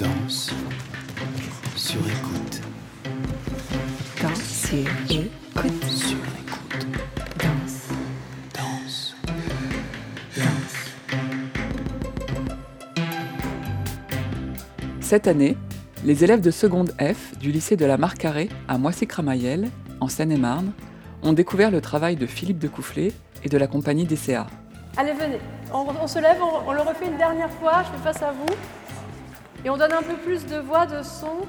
[0.00, 0.50] Danse
[1.76, 2.62] sur écoute.
[4.22, 5.84] Danse sur écoute.
[5.84, 6.86] Sur écoute.
[7.36, 7.88] Danse.
[8.54, 9.14] Danse.
[15.02, 15.58] Cette année,
[16.06, 19.68] les élèves de seconde F du lycée de la Marcarée à Moissy-Cramayel,
[20.00, 20.72] en Seine-et-Marne,
[21.22, 23.12] ont découvert le travail de Philippe de Coufflet
[23.44, 24.46] et de la compagnie DCA.
[24.96, 25.40] Allez, venez.
[25.74, 27.82] On, on se lève, on, on le refait une dernière fois.
[27.82, 28.56] Je fais face à vous.
[29.64, 31.46] Et on donne un peu plus de voix, de son.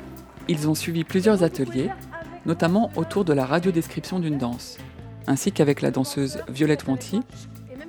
[0.50, 1.90] Ils ont suivi plusieurs ateliers,
[2.46, 4.78] notamment autour de la radiodescription d'une danse,
[5.28, 7.22] ainsi qu'avec la danseuse Violette Wanty,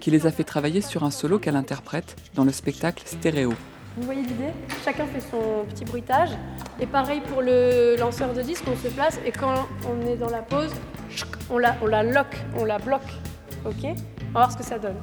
[0.00, 3.54] qui les a fait travailler sur un solo qu'elle interprète dans le spectacle Stéréo.
[3.96, 4.52] Vous voyez l'idée?
[4.84, 6.30] Chacun fait son petit bruitage.
[6.80, 10.30] Et pareil pour le lanceur de disque, on se place et quand on est dans
[10.30, 10.70] la pause,
[11.50, 13.02] on la, on la lock, on la bloque.
[13.64, 13.84] Ok?
[13.84, 14.96] On va voir ce que ça donne.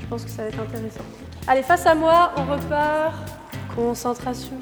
[0.00, 1.04] Je pense que ça va être intéressant.
[1.46, 3.14] Allez, face à moi, on repart.
[3.74, 4.60] Concentration,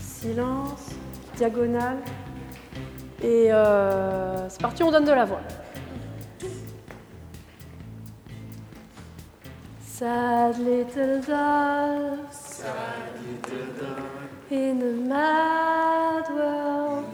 [0.00, 0.90] silence,
[1.36, 1.98] diagonale.
[3.22, 5.40] Et euh, c'est parti, on donne de la voix.
[9.80, 12.18] Sad little doll,
[14.50, 17.04] in a mad world.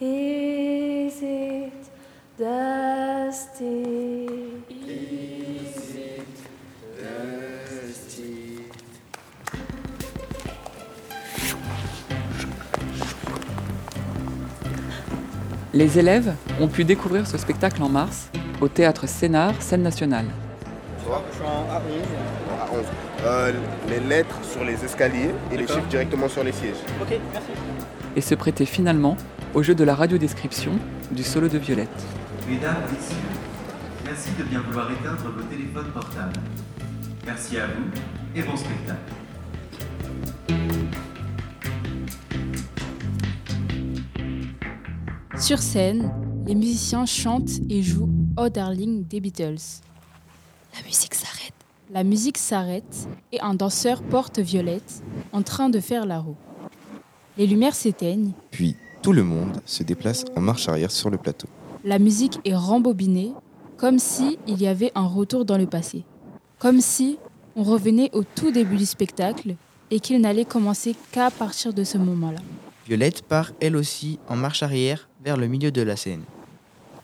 [0.00, 1.90] Is it
[2.38, 4.05] dusty?
[15.76, 18.30] Les élèves ont pu découvrir ce spectacle en mars
[18.62, 20.24] au théâtre Sénart, scène nationale.
[21.00, 22.80] Je suis en A11.
[22.80, 22.84] A11.
[23.26, 23.52] Euh,
[23.90, 26.76] les lettres sur les escaliers et les chiffres directement sur les sièges.
[28.16, 29.18] et se prêter finalement
[29.52, 30.72] au jeu de la radiodescription
[31.10, 32.06] du solo de Violette.
[32.48, 33.16] Mesdames, Messieurs,
[34.06, 36.40] merci de bien vouloir éteindre vos téléphones portables.
[37.26, 37.84] Merci à vous
[38.34, 39.12] et bon spectacle.
[45.46, 46.12] Sur scène,
[46.44, 49.78] les musiciens chantent et jouent Oh Darling des Beatles.
[50.74, 51.54] La musique s'arrête.
[51.92, 56.34] La musique s'arrête et un danseur porte Violette en train de faire la roue.
[57.38, 61.46] Les lumières s'éteignent, Puis tout le monde se déplace en marche arrière sur le plateau.
[61.84, 63.32] la musique est rembobinée
[63.76, 66.04] comme si il y avait un retour dans le passé.
[66.58, 67.20] Comme si
[67.54, 69.54] on revenait au tout début du spectacle
[69.92, 72.40] et qu'il n'allait commencer qu'à partir de ce moment-là.
[72.86, 76.22] Violette part elle aussi en marche arrière vers le milieu de la scène,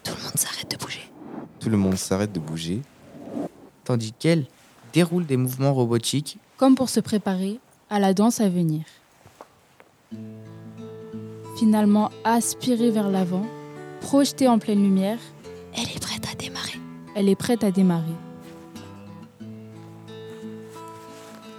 [0.05, 1.10] Tout le monde s'arrête de bouger.
[1.59, 2.81] Tout le monde s'arrête de bouger.
[3.83, 4.47] tandis qu'elle
[4.93, 7.59] déroule des mouvements robotiques comme pour se préparer
[7.91, 8.84] à la danse à venir.
[11.56, 13.44] Finalement aspirée vers l'avant,
[14.00, 15.19] projetée en pleine lumière,
[15.75, 16.78] Elle est prête à démarrer.
[17.16, 18.15] elle est prête à démarrer.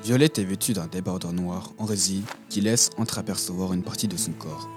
[0.05, 4.31] Violette est vêtue d'un débardeur noir en résille qui laisse entreapercevoir une partie de son
[4.31, 4.69] corps,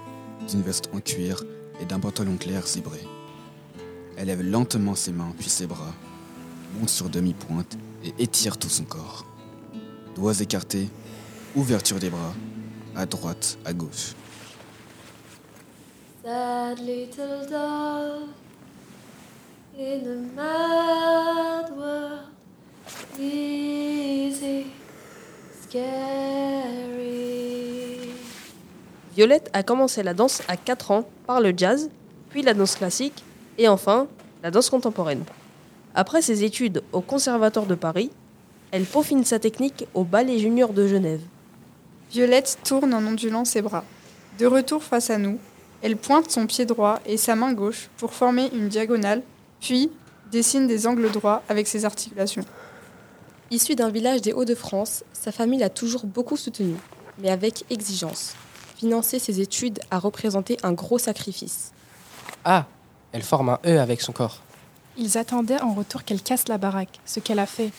[0.48, 1.44] d'une veste en cuir
[1.80, 3.00] et d'un pantalon clair zébré.
[4.16, 5.94] Elle lève lentement ses mains puis ses bras,
[6.78, 9.26] monte sur demi-pointe et étire tout son corps.
[10.14, 10.88] Doigts écartés,
[11.54, 12.34] ouverture des bras,
[12.94, 14.14] à droite, à gauche.
[19.78, 22.26] In a mad.
[23.18, 24.66] Easy.
[29.16, 31.88] Violette a commencé la danse à 4 ans par le jazz,
[32.28, 33.24] puis la danse classique
[33.56, 34.08] et enfin
[34.42, 35.24] la danse contemporaine.
[35.94, 38.10] Après ses études au Conservatoire de Paris,
[38.72, 41.22] elle peaufine sa technique au Ballet Junior de Genève.
[42.10, 43.84] Violette tourne en ondulant ses bras.
[44.38, 45.38] De retour face à nous,
[45.80, 49.22] elle pointe son pied droit et sa main gauche pour former une diagonale,
[49.62, 49.90] puis
[50.30, 52.44] dessine des angles droits avec ses articulations.
[53.50, 56.76] Issue d'un village des Hauts-de-France, sa famille l'a toujours beaucoup soutenue,
[57.18, 58.34] mais avec exigence.
[58.76, 61.72] Financer ses études a représenté un gros sacrifice.
[62.44, 62.66] Ah,
[63.12, 64.42] elle forme un E avec son corps.
[64.98, 67.70] Ils attendaient en retour qu'elle casse la baraque, ce qu'elle a fait.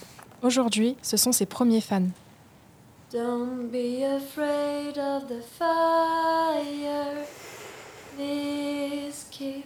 [0.42, 2.10] Aujourd'hui, ce sont ses premiers fans.
[3.12, 7.26] Don't be afraid of the fire.
[8.18, 9.66] This keep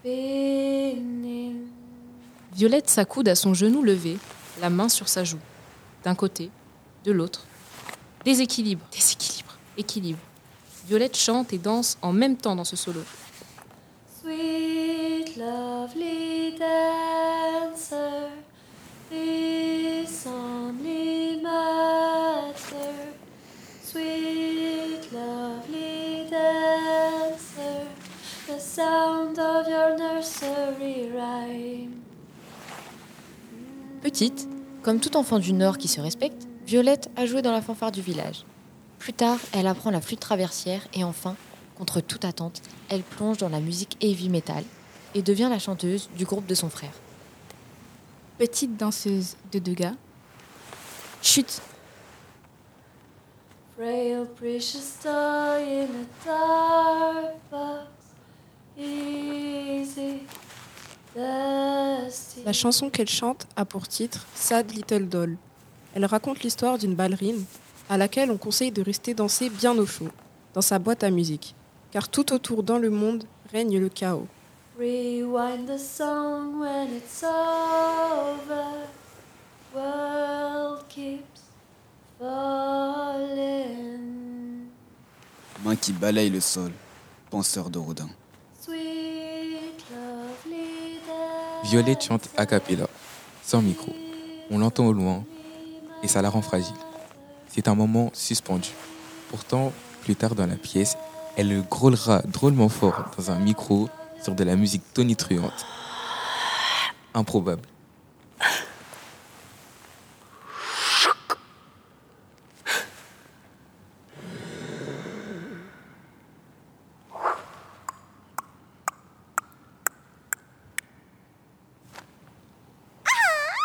[0.00, 1.68] spinning.
[2.52, 4.18] Violette s'accoude à son genou levé,
[4.60, 5.40] la main sur sa joue.
[6.04, 6.50] D'un côté,
[7.04, 7.46] de l'autre.
[8.24, 10.20] Déséquilibre, déséquilibre, équilibre.
[10.86, 13.00] Violette chante et danse en même temps dans ce solo.
[14.22, 18.28] Sweet, lovely dancer,
[19.10, 22.92] this only matter.
[23.82, 27.82] Sweet, lovely dancer,
[28.46, 31.94] the sound of your nursery rhyme.
[34.02, 34.48] Petite,
[34.84, 38.02] comme tout enfant du Nord qui se respecte, Violette a joué dans la fanfare du
[38.02, 38.44] village.
[38.98, 41.36] Plus tard, elle apprend la flûte traversière et enfin,
[41.76, 44.64] contre toute attente, elle plonge dans la musique heavy metal
[45.14, 46.92] et devient la chanteuse du groupe de son frère.
[48.38, 49.94] Petite danseuse de deux gars.
[51.22, 51.60] Chut
[53.76, 57.88] Frail precious toy in a dark box.
[58.78, 60.20] Easy.
[61.14, 62.42] Dusty.
[62.44, 65.36] La chanson qu'elle chante a pour titre Sad Little Doll.
[65.94, 67.44] Elle raconte l'histoire d'une ballerine
[67.88, 70.08] à laquelle on conseille de rester danser bien au chaud,
[70.54, 71.54] dans sa boîte à musique,
[71.90, 74.26] car tout autour dans le monde règne le chaos.
[74.78, 78.86] Rewind the song when it's over.
[79.74, 81.42] World keeps
[82.18, 83.56] falling.
[85.64, 86.72] Main qui balaye le sol,
[87.30, 88.08] penseur de Rodin.
[88.60, 91.00] Sweet, lovely
[91.64, 92.86] Violette chante a cappella,
[93.42, 93.92] sans micro.
[94.50, 95.24] On l'entend au loin
[96.02, 96.74] et ça la rend fragile.
[97.56, 98.68] C'est un moment suspendu.
[99.30, 99.72] Pourtant,
[100.02, 100.98] plus tard dans la pièce,
[101.38, 103.88] elle grôlera drôlement fort dans un micro
[104.22, 105.64] sur de la musique tonitruante.
[107.14, 107.62] Improbable.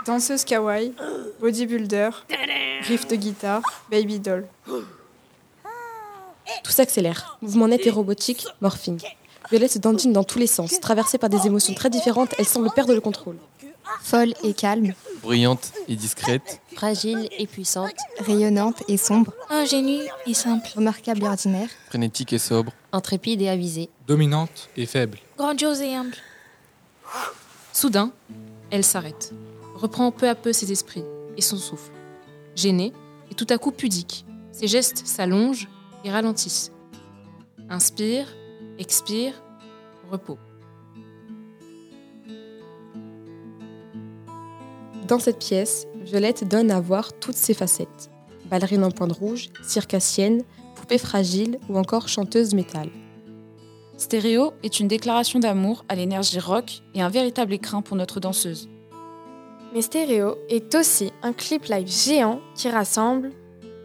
[0.05, 0.93] Danseuse kawaii,
[1.41, 2.09] bodybuilder,
[2.87, 4.47] riff de guitare, baby doll.
[6.63, 7.37] Tout s'accélère.
[7.41, 8.99] Mouvement net et robotique, morphing.
[9.49, 10.79] Violette se dandine dans tous les sens.
[10.79, 13.37] Traversée par des émotions très différentes, elle semble perdre le contrôle.
[14.01, 17.91] Folle et calme, Bruyante et discrète, Fragile et puissante.
[18.19, 20.69] rayonnante et sombre, Ingénue et simple.
[20.75, 23.89] remarquable et ordinaire, frénétique et sobre, Intrépide et avisée.
[24.07, 25.17] Dominante et faible.
[25.37, 26.15] Grandiose et humble.
[27.73, 28.11] Soudain,
[28.69, 29.33] elle s'arrête,
[29.75, 31.03] reprend peu à peu ses esprits
[31.35, 31.91] et son souffle.
[32.55, 32.93] Gênée
[33.29, 35.67] et tout à coup pudique, ses gestes s'allongent
[36.03, 36.71] et ralentissent.
[37.69, 38.27] Inspire,
[38.77, 39.41] expire,
[40.11, 40.37] repos.
[45.07, 48.09] Dans cette pièce, Violette donne à voir toutes ses facettes.
[48.49, 50.43] Ballerine en pointe rouge, circassienne,
[50.75, 52.89] poupée fragile ou encore chanteuse métal.
[53.97, 58.67] Stéréo est une déclaration d'amour à l'énergie rock et un véritable écrin pour notre danseuse.
[59.73, 63.31] Mais Stéréo est aussi un clip live géant qui rassemble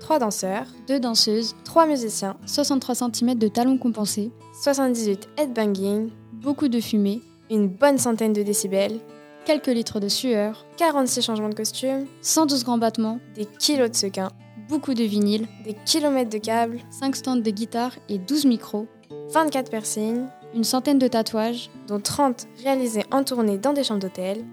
[0.01, 4.31] trois danseurs, deux danseuses, trois musiciens, 63 cm de talons compensés,
[4.63, 8.99] 78 headbanging, beaucoup de fumée, une bonne centaine de décibels,
[9.45, 14.31] quelques litres de sueur, 46 changements de costume, 112 grands battements, des kilos de sequins,
[14.69, 18.87] beaucoup de vinyle, des kilomètres de câbles, 5 stands de guitare et 12 micros,
[19.31, 20.25] 24 piercings,
[20.55, 24.45] une centaine de tatouages, dont 30 réalisés en tournée dans des chambres d'hôtel.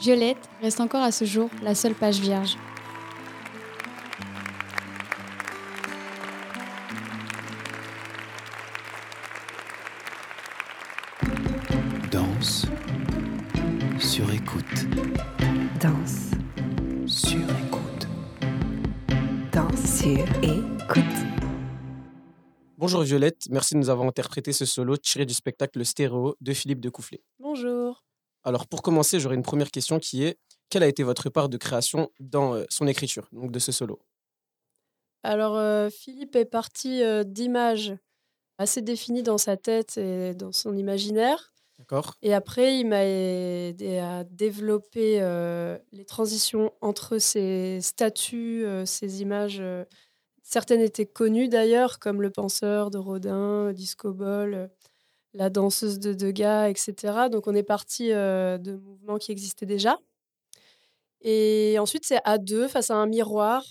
[0.00, 2.56] Violette reste encore à ce jour la seule page vierge.
[12.12, 12.66] Danse
[13.98, 14.64] sur écoute.
[15.80, 16.30] Danse
[17.06, 18.08] Sur écoute.
[19.52, 21.04] Danse sur écoute.
[22.76, 26.80] Bonjour Violette, merci de nous avoir interprété ce solo tiré du spectacle Stéréo de Philippe
[26.80, 27.20] de Coufflet.
[27.40, 28.04] Bonjour.
[28.42, 30.38] Alors pour commencer, j'aurais une première question qui est
[30.70, 34.00] quelle a été votre part de création dans euh, son écriture, donc de ce solo?
[35.22, 37.94] Alors, euh, Philippe est parti euh, d'images
[38.58, 41.52] assez définies dans sa tête et dans son imaginaire.
[41.78, 45.20] D'accord Et après, il m'a aidé à développer
[45.92, 49.62] les transitions entre ces statues, ces images.
[50.42, 54.70] certaines étaient connues d'ailleurs, comme le penseur de Rodin, Disco Ball,
[55.38, 57.28] la danseuse de Degas, etc.
[57.30, 59.96] Donc, on est parti euh, de mouvements qui existaient déjà.
[61.20, 63.64] Et ensuite, c'est à deux, face à un miroir,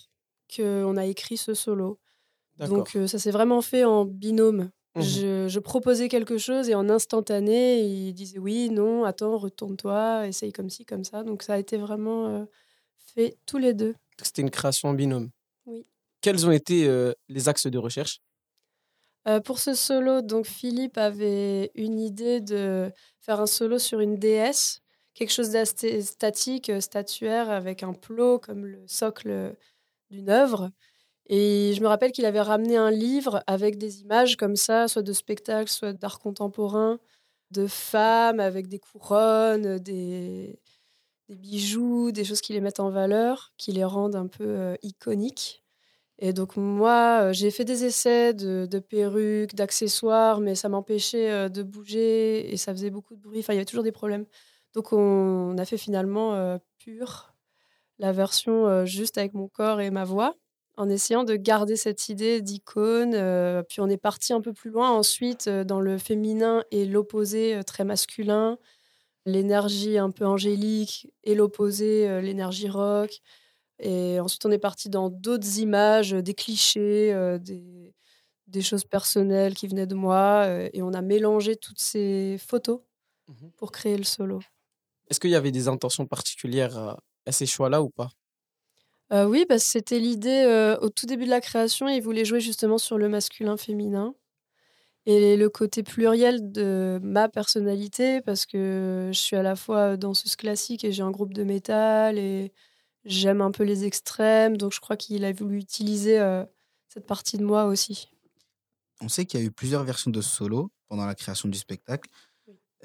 [0.56, 2.00] qu'on a écrit ce solo.
[2.58, 4.72] Donc, euh, ça s'est vraiment fait en binôme.
[4.96, 5.02] Mhm.
[5.02, 10.54] Je, je proposais quelque chose et en instantané, il disait oui, non, attends, retourne-toi, essaye
[10.54, 11.24] comme ci, comme ça.
[11.24, 12.46] Donc, ça a été vraiment euh,
[13.14, 13.94] fait tous les deux.
[14.24, 15.32] C'était une création en binôme.
[15.66, 15.86] Oui.
[16.22, 16.90] Quels ont été
[17.28, 18.22] les axes de recherche?
[19.28, 24.16] Euh, pour ce solo, donc Philippe avait une idée de faire un solo sur une
[24.16, 24.82] déesse,
[25.14, 29.56] quelque chose d'assez statique, euh, statuaire, avec un plot comme le socle
[30.12, 30.72] d'une œuvre.
[31.28, 35.04] Et je me rappelle qu'il avait ramené un livre avec des images comme ça, soit
[35.04, 37.00] de spectacles, soit d'art contemporain,
[37.52, 40.60] de femmes avec des couronnes, des,
[41.30, 45.64] bijoux, des choses qui les mettent en valeur, qui les rendent un peu euh, iconiques.
[46.20, 51.50] Et donc moi, euh, j'ai fait des essais de, perruques, d'accessoires, mais ça m'empêchait euh,
[51.50, 53.40] de bouger et ça faisait beaucoup de bruit.
[53.40, 54.26] Enfin, il y avait toujours des problèmes.
[54.74, 57.34] Donc on a fait finalement euh, pur,
[58.00, 60.36] la version juste avec mon corps et ma voix,
[60.76, 63.12] en essayant de garder cette idée d'icône.
[63.68, 67.86] puis on est parti un peu plus loin ensuite dans le féminin et l'opposé très
[67.86, 68.60] masculin,
[69.26, 73.22] l'énergie un peu angélique et l'opposé, l'énergie rock.
[73.80, 77.94] Et ensuite on est parti dans d'autres images, euh, des clichés, euh, des,
[78.48, 82.82] des choses personnelles qui venaient de moi, euh, et on a mélangé toutes ces photos
[83.58, 84.40] pour créer le solo.
[85.10, 88.10] Est-ce qu'il y avait des intentions particulières à, à ces choix-là ou pas?
[89.14, 91.88] Euh, oui, bah, c'était l'idée au tout début de la création.
[91.88, 94.16] Il voulait jouer justement sur le masculin-féminin
[95.06, 100.36] et le côté pluriel de ma personnalité parce que je suis à la fois danseuse
[100.36, 102.54] classique et j'ai un groupe de métal et
[103.08, 104.58] j'aime un peu les extrêmes.
[104.58, 106.46] Donc je crois qu'il a voulu utiliser euh,
[106.90, 108.10] cette partie de moi aussi.
[109.02, 112.10] On sait qu'il y a eu plusieurs versions de solo pendant la création du spectacle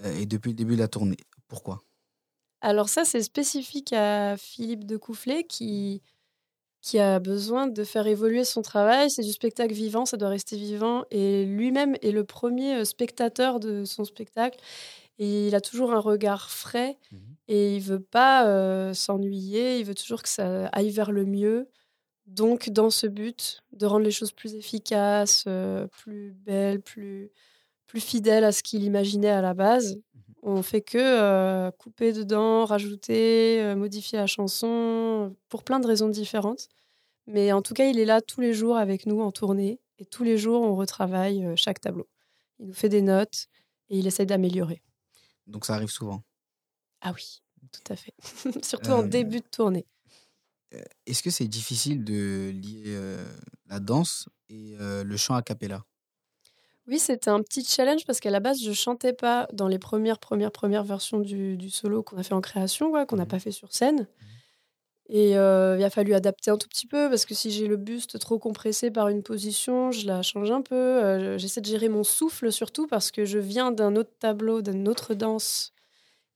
[0.04, 1.18] euh, et depuis le début de la tournée.
[1.48, 1.82] Pourquoi?
[2.60, 6.00] Alors ça, c'est spécifique à Philippe de Coufflet qui,
[6.80, 9.10] qui a besoin de faire évoluer son travail.
[9.10, 11.04] C'est du spectacle vivant, ça doit rester vivant.
[11.10, 14.60] Et lui-même est le premier euh, spectateur de son spectacle.
[15.18, 16.98] Et il a toujours un regard frais
[17.48, 21.68] et il veut pas euh, s'ennuyer, il veut toujours que ça aille vers le mieux.
[22.26, 27.30] Donc, dans ce but de rendre les choses plus efficaces, euh, plus belles, plus,
[27.86, 30.00] plus fidèles à ce qu'il imaginait à la base,
[30.42, 36.68] on fait que euh, couper dedans, rajouter, modifier la chanson, pour plein de raisons différentes.
[37.26, 40.04] Mais en tout cas, il est là tous les jours avec nous en tournée et
[40.04, 42.08] tous les jours, on retravaille chaque tableau.
[42.58, 43.46] Il nous fait des notes
[43.90, 44.82] et il essaye d'améliorer.
[45.46, 46.22] Donc ça arrive souvent.
[47.00, 48.14] Ah oui, tout à fait.
[48.64, 49.86] Surtout en Euh, début de tournée.
[51.06, 53.24] Est-ce que c'est difficile de lier euh,
[53.66, 55.84] la danse et euh, le chant a cappella?
[56.88, 60.18] Oui, c'était un petit challenge parce qu'à la base, je chantais pas dans les premières,
[60.18, 63.52] premières, premières versions du, du solo qu'on a fait en création, qu'on n'a pas fait
[63.52, 64.08] sur scène.
[65.14, 67.76] Et euh, il a fallu adapter un tout petit peu parce que si j'ai le
[67.76, 70.74] buste trop compressé par une position, je la change un peu.
[70.74, 74.88] Euh, J'essaie de gérer mon souffle surtout parce que je viens d'un autre tableau, d'une
[74.88, 75.74] autre danse.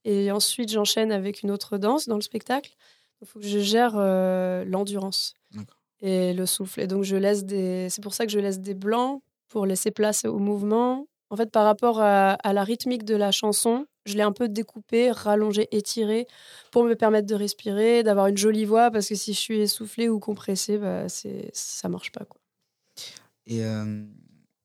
[0.05, 2.75] Et ensuite, j'enchaîne avec une autre danse dans le spectacle.
[3.21, 5.33] Il faut que je gère euh, l'endurance
[6.01, 6.79] et le souffle.
[6.81, 7.87] Et donc, je laisse des.
[7.89, 11.07] C'est pour ça que je laisse des blancs pour laisser place au mouvement.
[11.31, 14.47] En fait, par rapport à, à la rythmique de la chanson, je l'ai un peu
[14.47, 16.27] découpé, rallongé, étiré
[16.71, 18.91] pour me permettre de respirer, d'avoir une jolie voix.
[18.91, 22.25] Parce que si je suis essoufflée ou compressée, bah, c'est ça marche pas.
[22.25, 22.39] Quoi.
[23.45, 24.03] Et euh,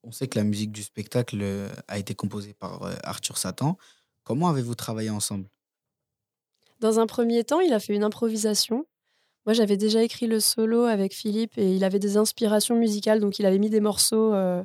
[0.04, 3.78] on sait que la musique du spectacle euh, a été composée par euh, Arthur Satan.
[4.24, 5.48] Comment avez-vous travaillé ensemble?
[6.80, 8.86] Dans un premier temps, il a fait une improvisation.
[9.46, 13.20] Moi, j'avais déjà écrit le solo avec Philippe et il avait des inspirations musicales.
[13.20, 14.64] Donc, il avait mis des morceaux euh,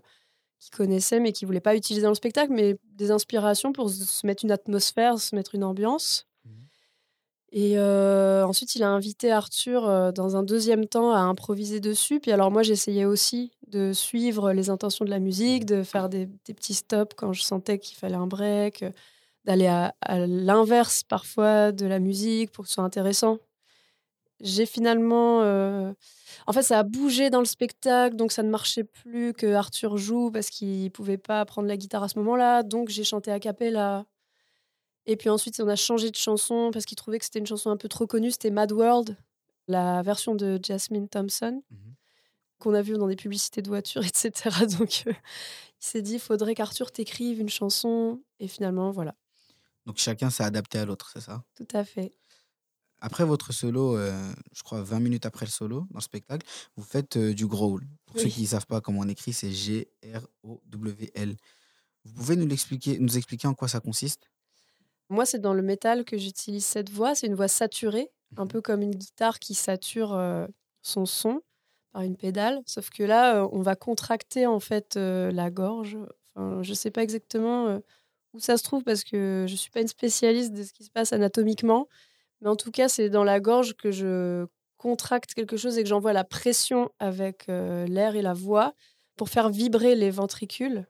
[0.59, 4.25] qu'il connaissait mais qu'il voulait pas utiliser dans le spectacle, mais des inspirations pour se
[4.25, 6.27] mettre une atmosphère, se mettre une ambiance.
[7.51, 12.19] Et euh, ensuite, il a invité Arthur euh, dans un deuxième temps à improviser dessus.
[12.19, 16.25] Puis alors moi, j'essayais aussi de suivre les intentions de la musique, de faire des,
[16.45, 18.91] des petits stops quand je sentais qu'il fallait un break, euh,
[19.45, 23.39] d'aller à, à l'inverse parfois de la musique pour que ce soit intéressant.
[24.39, 25.41] J'ai finalement...
[25.41, 25.91] euh,
[26.45, 29.97] En fait, ça a bougé dans le spectacle, donc ça ne marchait plus que Arthur
[29.97, 32.63] joue parce qu'il pouvait pas prendre la guitare à ce moment-là.
[32.63, 34.05] Donc j'ai chanté a cappella.
[35.05, 37.69] Et puis ensuite, on a changé de chanson parce qu'il trouvait que c'était une chanson
[37.71, 38.29] un peu trop connue.
[38.31, 39.17] C'était Mad World,
[39.67, 41.63] la version de Jasmine Thompson,
[42.59, 44.65] qu'on a vue dans des publicités de voitures, etc.
[44.77, 48.21] Donc euh, il s'est dit, il faudrait qu'Arthur t'écrive une chanson.
[48.39, 49.15] Et finalement, voilà,
[49.85, 51.43] Donc chacun s'est adapté à l'autre, c'est ça?
[51.55, 52.13] Tout à fait.
[52.99, 54.11] Après votre solo, euh,
[54.53, 57.85] je crois 20 minutes après le solo, dans le spectacle, vous faites euh, du growl.
[58.05, 61.35] Pour ceux qui ne savent pas comment on écrit, c'est G-R-O-W-L.
[62.05, 64.29] Vous pouvez nous, l'expliquer, nous expliquer en quoi ça consiste?
[65.09, 67.13] Moi, c'est dans le métal que j'utilise cette voix.
[67.13, 70.47] C'est une voix saturée, un peu comme une guitare qui sature euh,
[70.81, 71.41] son son
[71.91, 72.61] par une pédale.
[72.65, 75.97] Sauf que là, on va contracter en fait la gorge.
[76.35, 77.79] Enfin, je ne sais pas exactement
[78.33, 80.83] où ça se trouve parce que je ne suis pas une spécialiste de ce qui
[80.83, 81.87] se passe anatomiquement.
[82.41, 84.45] Mais en tout cas, c'est dans la gorge que je
[84.77, 88.73] contracte quelque chose et que j'envoie la pression avec euh, l'air et la voix
[89.15, 90.85] pour faire vibrer les ventricules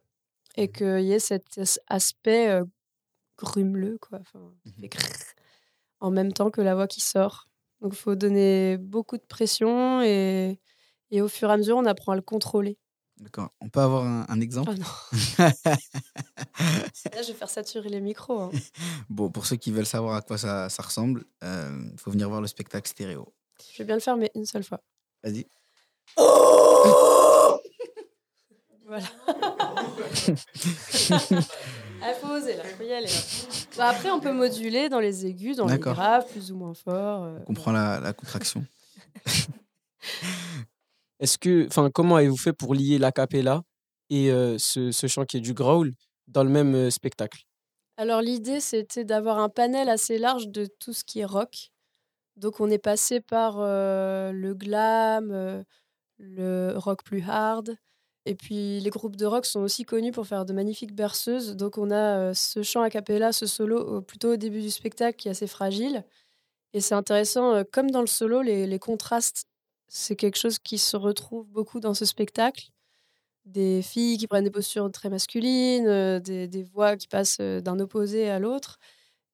[0.58, 2.66] et qu'il y ait cet as- aspect euh,
[3.38, 4.20] grumeleux, quoi.
[4.22, 4.54] Enfin,
[4.90, 5.08] crrr,
[6.02, 7.50] en même temps que la voix qui sort.
[7.82, 10.60] Donc, il faut donner beaucoup de pression et,
[11.12, 12.78] et au fur et à mesure, on apprend à le contrôler.
[13.20, 13.50] D'accord.
[13.62, 14.74] On peut avoir un, un exemple
[15.40, 15.52] Ah
[17.14, 18.42] Là, je vais faire saturer les micros.
[18.42, 18.52] hein.
[19.10, 22.42] Bon, pour ceux qui veulent savoir à quoi ça, ça ressemble, il faut venir voir
[22.42, 23.34] le spectacle stéréo.
[23.74, 24.82] Je vais bien le faire, mais une seule fois.
[25.24, 25.46] Vas-y.
[28.90, 29.06] Voilà.
[32.02, 33.10] Ah, faut oser là, faut y aller.
[33.78, 37.24] Bah, après, on peut moduler dans les aigus, dans les graves, plus ou moins fort.
[37.24, 37.38] euh.
[37.42, 38.66] On comprend la, la contraction.
[41.20, 43.64] Est-ce que, enfin, comment avez-vous fait pour lier l'acapella
[44.10, 45.94] et euh, ce, ce chant qui est du growl
[46.28, 47.42] dans le même euh, spectacle?
[47.98, 51.72] Alors l'idée, c'était d'avoir un panel assez large de tout ce qui est rock.
[52.36, 55.64] Donc on est passé par euh, le glam,
[56.20, 57.76] le rock plus hard.
[58.26, 61.56] Et puis les groupes de rock sont aussi connus pour faire de magnifiques berceuses.
[61.56, 65.30] Donc on a ce chant a cappella, ce solo plutôt au début du spectacle qui
[65.30, 66.04] est assez fragile.
[66.74, 69.46] Et c'est intéressant, comme dans le solo, les, les contrastes,
[69.88, 72.70] c'est quelque chose qui se retrouve beaucoup dans ce spectacle
[73.46, 77.62] des filles qui prennent des postures très masculines, euh, des, des voix qui passent euh,
[77.62, 78.78] d'un opposé à l'autre.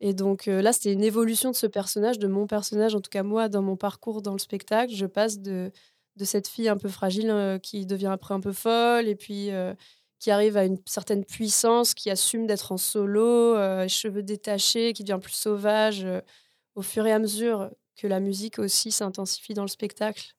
[0.01, 3.09] Et donc euh, là, c'était une évolution de ce personnage, de mon personnage, en tout
[3.09, 4.93] cas moi, dans mon parcours dans le spectacle.
[4.93, 5.71] Je passe de,
[6.17, 9.49] de cette fille un peu fragile qui devient après un peu folle et puis
[10.19, 15.03] qui arrive à une certaine puissance, qui assume d'être en solo, euh, cheveux détachés, qui
[15.03, 16.07] devient plus sauvage
[16.75, 20.33] au fur et à mesure que la musique aussi s'intensifie dans le spectacle.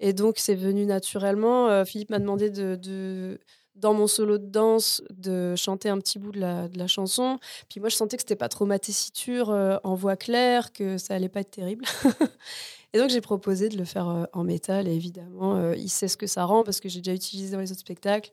[0.00, 1.68] Et donc, c'est venu naturellement.
[1.68, 3.40] Euh, Philippe m'a demandé de, de-
[3.74, 7.38] dans mon solo de danse, de chanter un petit bout de la, de la chanson.
[7.68, 10.98] Puis moi, je sentais que c'était pas trop ma tessiture euh, en voix claire, que
[10.98, 11.84] ça allait pas être terrible.
[12.92, 14.88] et donc, j'ai proposé de le faire euh, en métal.
[14.88, 17.70] Et évidemment, il sait ce que ça rend parce que j'ai déjà utilisé dans les
[17.72, 18.32] autres spectacles.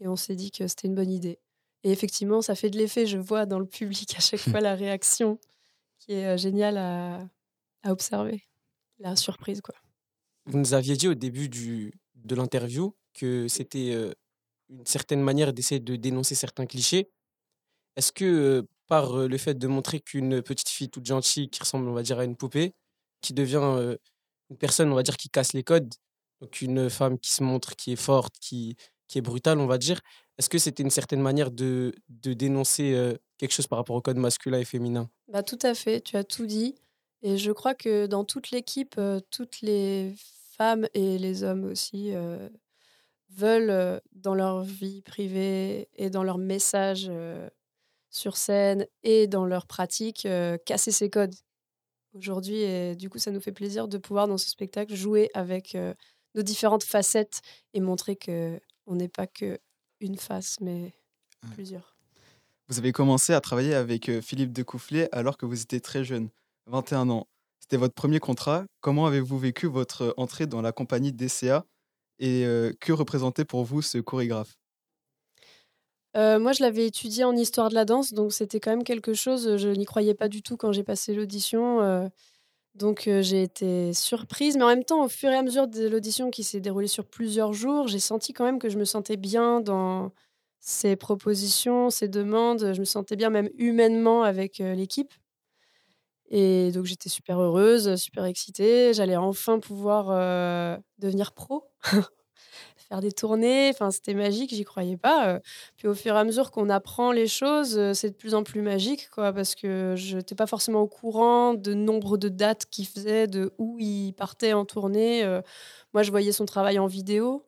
[0.00, 1.38] Et on s'est dit que c'était une bonne idée.
[1.84, 3.06] Et effectivement, ça fait de l'effet.
[3.06, 5.38] Je vois dans le public à chaque fois la réaction
[5.98, 7.18] qui est géniale à,
[7.82, 8.42] à observer.
[9.00, 9.74] La surprise, quoi.
[10.48, 14.14] Vous nous aviez dit au début du, de l'interview que c'était euh,
[14.70, 17.10] une certaine manière d'essayer de dénoncer certains clichés.
[17.96, 21.60] Est-ce que euh, par euh, le fait de montrer qu'une petite fille toute gentille qui
[21.60, 22.72] ressemble, on va dire, à une poupée,
[23.20, 23.96] qui devient
[24.48, 25.92] une personne, on va dire, qui casse les codes,
[26.40, 28.74] donc une femme qui se montre, qui est forte, qui,
[29.06, 30.00] qui est brutale, on va dire,
[30.38, 34.16] est-ce que c'était une certaine manière de, de dénoncer quelque chose par rapport au code
[34.18, 35.10] masculin et féminin?
[35.26, 36.76] Bah, tout à fait, tu as tout dit.
[37.22, 39.00] Et je crois que dans toute l'équipe,
[39.30, 40.14] toutes les
[40.58, 42.48] femmes et les hommes aussi euh,
[43.30, 47.48] veulent, euh, dans leur vie privée et dans leur message euh,
[48.10, 50.26] sur scène et dans leur pratique,
[50.64, 51.34] casser ces codes
[52.14, 52.56] aujourd'hui.
[52.56, 55.76] Et du coup, ça nous fait plaisir de pouvoir, dans ce spectacle, jouer avec
[56.34, 57.42] nos différentes facettes
[57.74, 59.58] et montrer que on n'est pas que
[60.00, 60.94] une face, mais
[61.52, 61.98] plusieurs.
[62.68, 66.30] Vous avez commencé à travailler avec Philippe Decoufflet alors que vous étiez très jeune,
[66.66, 67.28] 21 ans.
[67.70, 68.64] C'était votre premier contrat.
[68.80, 71.66] Comment avez-vous vécu votre entrée dans la compagnie DCA
[72.18, 74.56] et euh, que représentait pour vous ce chorégraphe?
[76.16, 79.12] Euh, moi, je l'avais étudié en histoire de la danse, donc c'était quand même quelque
[79.14, 79.56] chose.
[79.58, 81.80] Je n'y croyais pas du tout quand j'ai passé l'audition.
[81.82, 82.08] euh,
[82.74, 85.88] donc euh, j'ai été surprise, mais en même temps, au fur et à mesure de
[85.88, 89.16] l'audition qui s'est déroulée sur plusieurs jours, j'ai senti quand même que je me sentais
[89.18, 90.12] bien dans
[90.60, 92.74] ces propositions, ces demandes.
[92.74, 95.14] Je me sentais bien même humainement avec euh, l'équipe.
[96.30, 98.92] Et donc j'étais super heureuse, super excitée.
[98.94, 101.64] J'allais enfin pouvoir euh, devenir pro,
[102.76, 103.70] faire des tournées.
[103.70, 105.28] Enfin, c'était magique, j'y croyais pas.
[105.28, 105.40] euh.
[105.76, 108.42] Puis au fur et à mesure qu'on apprend les choses, euh, c'est de plus en
[108.42, 112.66] plus magique, quoi, parce que je n'étais pas forcément au courant de nombre de dates
[112.66, 115.24] qu'il faisait, de où il partait en tournée.
[115.94, 117.47] Moi, je voyais son travail en vidéo.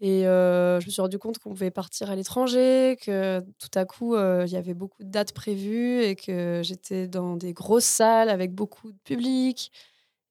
[0.00, 3.84] Et euh, je me suis rendu compte qu'on pouvait partir à l'étranger, que tout à
[3.84, 7.84] coup, euh, il y avait beaucoup de dates prévues et que j'étais dans des grosses
[7.84, 9.70] salles avec beaucoup de public.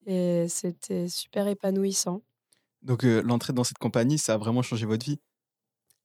[0.08, 2.23] Et c'était super épanouissant.
[2.82, 5.19] Donc euh, l'entrée dans cette compagnie, ça a vraiment changé votre vie?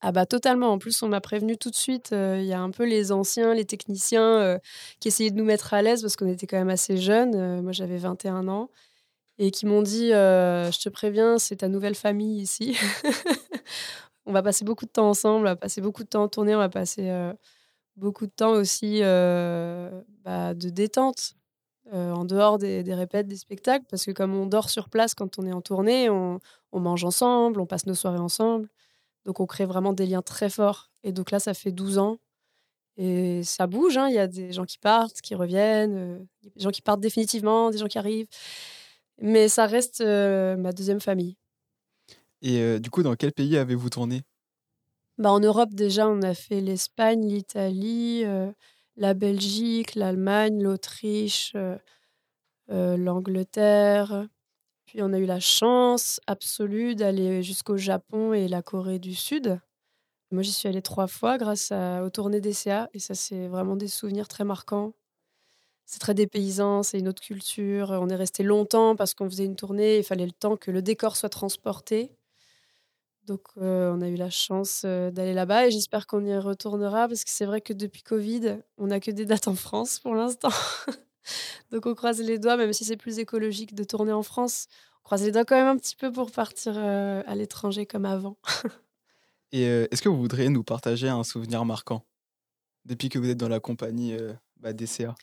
[0.03, 0.71] Ah bah totalement.
[0.71, 2.11] En plus, on m'a prévenu tout de suite.
[2.13, 4.59] Il y a un peu les anciens, les techniciens
[5.01, 7.63] qui essayaient de nous mettre à l'aise parce qu'on était quand même assez jeunes.
[7.63, 8.69] Moi, j'avais 21 ans.
[9.39, 12.77] Et qui m'ont dit, euh, je te préviens, c'est ta nouvelle famille ici.
[14.27, 16.55] on va passer beaucoup de temps ensemble, on va passer beaucoup de temps en tournée,
[16.55, 17.33] on va passer euh,
[17.97, 19.91] beaucoup de temps aussi euh,
[20.25, 21.35] bah, de détente.
[21.93, 25.39] en dehors des, des répètes, des spectacles, parce que comme on dort sur place quand
[25.39, 26.41] on est en tournée, on,
[26.73, 28.69] mange ensemble, on passe nos soirées ensemble.
[29.25, 30.91] Donc on crée vraiment des liens très forts.
[31.03, 32.19] Et donc là, ça fait 12 ans.
[32.97, 34.09] Et ça bouge, hein.
[34.09, 37.79] il y a des gens qui partent, qui reviennent, des gens qui partent définitivement, des
[37.79, 38.29] gens qui arrivent.
[39.21, 41.37] Mais ça reste euh, ma deuxième famille.
[42.43, 44.23] Et euh, du coup, dans quel pays avez-vous tourné?
[45.19, 48.51] Bah, en Europe, déjà, on a fait l'Espagne, l'Italie, euh,
[48.97, 51.57] la Belgique, l'Allemagne, l'Autriche,
[52.69, 54.27] l'Angleterre.
[54.87, 59.59] Puis on a eu la chance absolue d'aller jusqu'au Japon et la Corée du Sud.
[60.31, 63.77] Moi, j'y suis allée trois fois grâce à, aux tournées DCA et ça, c'est vraiment
[63.77, 64.93] des souvenirs très marquants.
[65.87, 67.91] C'est très dépaysant, c'est une autre culture.
[67.91, 70.81] On est resté longtemps parce qu'on faisait une tournée, il fallait le temps que le
[70.81, 72.11] décor soit transporté.
[73.27, 77.09] Donc, euh, on a eu la chance euh, d'aller là-bas et j'espère qu'on y retournera
[77.09, 80.15] parce que c'est vrai que depuis Covid, on n'a que des dates en France pour
[80.15, 80.51] l'instant.
[81.71, 84.67] Donc, on croise les doigts, même si c'est plus écologique de tourner en France.
[85.01, 88.05] On croise les doigts quand même un petit peu pour partir euh, à l'étranger comme
[88.05, 88.37] avant.
[89.53, 92.05] Et est-ce que vous voudriez nous partager un souvenir marquant?
[92.85, 94.17] Depuis que vous êtes dans la compagnie
[94.57, 95.15] bah, DCA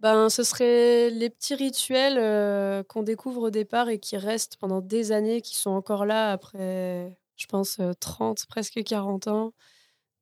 [0.00, 4.80] Ben, ce serait les petits rituels euh, qu'on découvre au départ et qui restent pendant
[4.80, 9.52] des années, qui sont encore là après, je pense, euh, 30, presque 40 ans.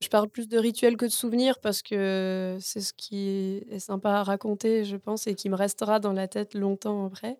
[0.02, 4.10] Je parle plus de rituels que de souvenirs parce que c'est ce qui est sympa
[4.12, 7.38] à raconter, je pense, et qui me restera dans la tête longtemps après.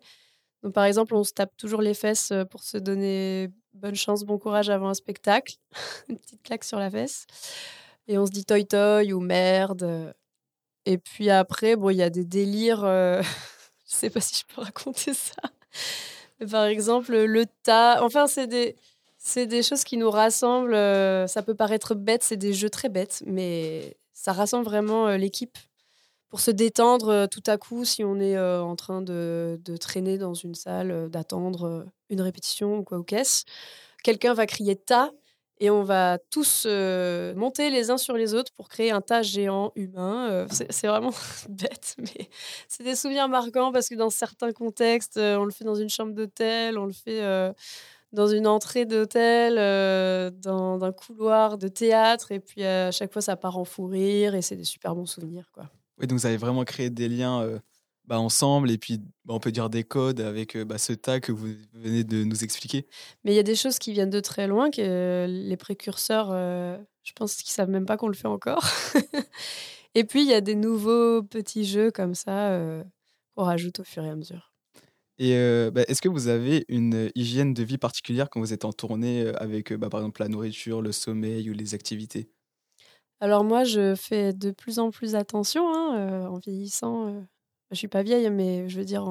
[0.63, 4.23] Donc, par exemple, on se tape toujours les fesses euh, pour se donner bonne chance,
[4.25, 5.55] bon courage avant un spectacle.
[6.09, 7.27] Une petite claque sur la fesse.
[8.07, 10.13] Et on se dit toi toi ou merde.
[10.85, 12.83] Et puis après, bon, il y a des délires.
[12.83, 13.21] euh,
[13.89, 15.35] je sais pas si je peux raconter ça.
[16.39, 18.03] Mais par exemple, le tas.
[18.03, 18.75] Enfin, c'est des,
[19.17, 20.73] c'est des choses qui nous rassemblent.
[20.73, 25.17] euh, Ça peut paraître bête, c'est des jeux très bêtes, mais ça rassemble vraiment euh,
[25.17, 25.57] l'équipe
[26.29, 30.17] pour se détendre euh, tout à coup si on est en train de, de traîner
[30.17, 33.45] dans une salle, d'attendre une répétition ou quoi ou qu'est-ce.
[34.03, 35.11] Quelqu'un va crier tas
[35.59, 39.21] et on va tous euh, monter les uns sur les autres pour créer un tas
[39.21, 40.29] géant humain.
[40.29, 41.13] Euh, c'est vraiment
[41.49, 42.29] bête, mais
[42.67, 45.89] c'est des souvenirs marquants parce que dans certains contextes, euh, on le fait dans une
[45.89, 47.21] chambre d'hôtel, on le fait
[48.13, 49.55] dans une entrée d'hôtel,
[50.41, 54.35] dans un couloir de théâtre, et puis à chaque fois ça part en fou rire
[54.35, 55.49] et c'est des super bons souvenirs.
[55.53, 55.65] Quoi.
[55.99, 57.59] Oui, donc vous avez vraiment créé des liens
[58.09, 61.19] bah, ensemble et puis bah, on peut dire des codes avec euh, bah, ce tas
[61.19, 62.87] que vous venez de nous expliquer.
[63.23, 66.29] Mais il y a des choses qui viennent de très loin, que euh, les précurseurs,
[66.31, 68.65] euh, je pense qu'ils savent même pas qu'on le fait encore.
[69.95, 72.83] et puis il y a des nouveaux petits jeux comme ça euh,
[73.35, 74.51] qu'on rajoute au fur et à mesure.
[75.21, 79.27] Et est-ce que vous avez une hygiène de vie particulière quand vous êtes en tournée
[79.35, 82.31] avec par exemple la nourriture, le sommeil ou les activités?
[83.21, 87.07] Alors moi, je fais de plus en plus attention hein, euh, en vieillissant.
[87.07, 87.21] euh,
[87.71, 89.07] je suis pas vieille, mais je veux dire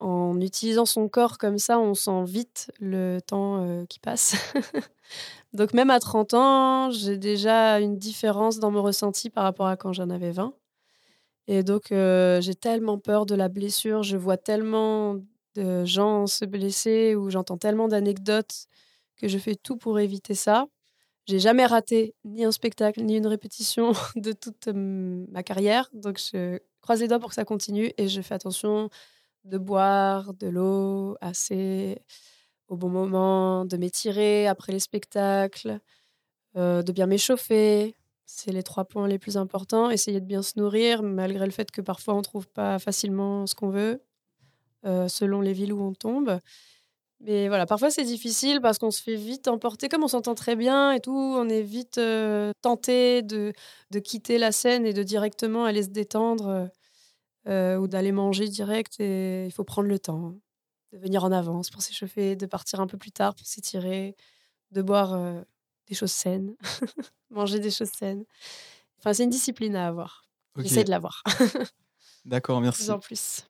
[0.00, 4.34] en, utilisant son corps comme ça, on sent vite le temps euh, qui passe.
[5.52, 9.76] Donc même à 30 ans, j'ai déjà une différence dans mon ressenti par rapport à
[9.76, 10.54] quand j'en avais 20.
[11.48, 15.18] Et donc euh, j'ai tellement peur de la blessure, je vois tellement
[15.54, 18.66] de gens se blesser ou j'entends tellement d'anecdotes
[19.16, 20.66] que je fais tout pour éviter ça.
[21.26, 25.88] J'ai jamais raté ni un spectacle, ni une répétition de toute euh, ma carrière.
[25.92, 28.90] Donc, je croise les doigts pour que ça continue et je fais attention
[29.44, 32.02] de boire de l'eau assez
[32.68, 35.78] au bon moment, de m'étirer après les spectacles,
[36.56, 37.94] euh, de bien m'échauffer.
[38.24, 39.90] C'est les trois points les plus importants.
[39.90, 43.54] Essayer de bien se nourrir, malgré le fait que parfois on trouve pas facilement ce
[43.54, 44.02] qu'on veut,
[44.86, 46.40] euh, selon les villes où on tombe.
[47.24, 50.56] Mais voilà, parfois c'est difficile parce qu'on se fait vite emporter, comme on s'entend très
[50.56, 53.52] bien et tout, on est vite euh, tenté de,
[53.92, 56.68] de quitter la scène et de directement aller se détendre
[57.46, 58.98] euh, ou d'aller manger direct.
[58.98, 60.34] Et il faut prendre le temps
[60.92, 64.16] de venir en avance pour s'échauffer, de partir un peu plus tard pour s'étirer,
[64.72, 65.40] de boire euh,
[65.86, 66.56] des choses saines,
[67.30, 68.24] manger des choses saines.
[68.98, 70.24] Enfin, c'est une discipline à avoir.
[70.56, 70.64] Ok.
[70.64, 71.22] J'essaie de l'avoir.
[72.24, 72.82] D'accord, De merci.
[72.82, 73.44] plus en plus.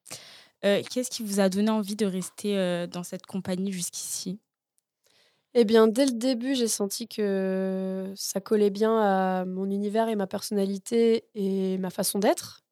[0.65, 4.41] Euh, Qu'est-ce qui vous a donné envie de rester euh, dans cette compagnie jusqu'ici?
[5.55, 10.17] Eh bien, dès le début, j'ai senti que ça collait bien à mon univers et
[10.17, 12.63] ma personnalité et ma façon d'être.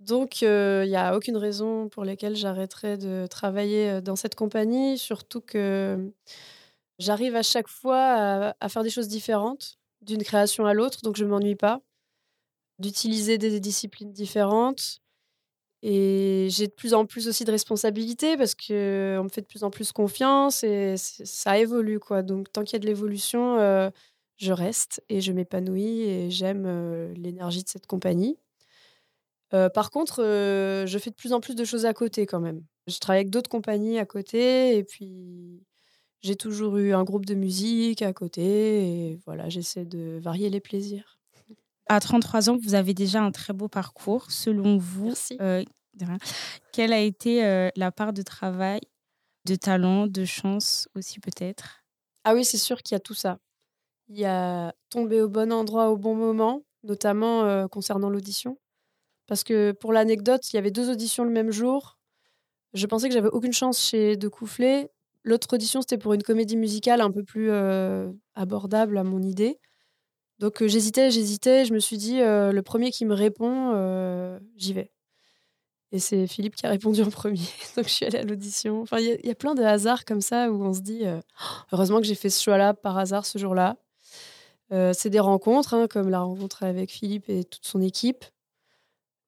[0.00, 0.48] Donc, il
[0.88, 6.12] n'y a aucune raison pour laquelle j'arrêterais de travailler euh, dans cette compagnie, surtout que
[6.98, 7.98] j'arrive à chaque fois
[8.50, 11.80] à, à faire des choses différentes d'une création à l'autre, donc je ne m'ennuie pas,
[12.78, 15.00] d'utiliser des disciplines différentes.
[15.82, 19.64] Et j'ai de plus en plus aussi de responsabilités parce qu'on me fait de plus
[19.64, 21.98] en plus confiance et ça évolue.
[21.98, 22.22] quoi.
[22.22, 23.90] Donc tant qu'il y a de l'évolution, euh,
[24.36, 28.36] je reste et je m'épanouis et j'aime euh, l'énergie de cette compagnie.
[29.54, 32.62] Euh, par contre, je fais de plus en plus de choses à côté quand même.
[32.86, 35.62] Je travaille avec d'autres compagnies à côté et puis
[36.22, 40.60] j'ai toujours eu un groupe de musique à côté et voilà, j'essaie de varier les
[40.60, 41.19] plaisirs.
[41.90, 44.30] À 33 ans, vous avez déjà un très beau parcours.
[44.30, 45.64] Selon vous, euh,
[46.70, 48.80] quelle a été euh, la part de travail,
[49.44, 51.82] de talent, de chance aussi peut-être?
[52.22, 53.38] Ah oui, c'est sûr qu'il y a tout ça.
[54.08, 58.56] Il y a tomber au bon endroit au bon moment, notamment euh, concernant l'audition.
[59.26, 61.98] Parce que pour l'anecdote, il y avait deux auditions le même jour.
[62.72, 64.92] Je pensais que j'avais aucune chance chez De Coufflet.
[65.24, 69.58] L'autre audition, c'était pour une comédie musicale un peu plus euh, abordable à mon idée.
[70.40, 71.66] Donc euh, j'hésitais, j'hésitais.
[71.66, 74.90] Je me suis dit, euh, le premier qui me répond, euh, j'y vais.
[75.92, 77.40] Et c'est Philippe qui a répondu en premier.
[77.76, 78.80] Donc je suis allée à l'audition.
[78.80, 81.02] Enfin, il y, a- plein de hasards comme ça où on se dit
[81.72, 83.76] heureusement que j'ai fait ce choix-là par hasard ce jour-là.
[84.92, 88.24] C'est des rencontres, hein, comme la rencontre avec Philippe et toute son équipe.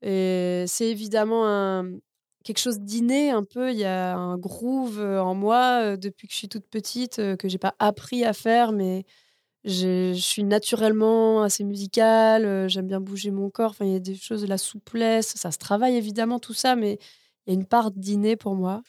[0.00, 1.98] Et c'est évidemment un,
[2.44, 3.72] quelque chose d'inné un peu.
[3.72, 7.58] Il y a un groove en moi depuis que je suis toute petite que j'ai
[7.58, 9.04] pas appris à faire, mais
[9.64, 12.44] je, suis naturellement assez musicale.
[12.44, 13.70] euh, J'aime bien bouger mon corps.
[13.70, 16.98] Enfin, il y a des choses, la souplesse, ça se travaille évidemment tout ça, mais
[17.46, 18.82] il y a une part d'inné pour moi,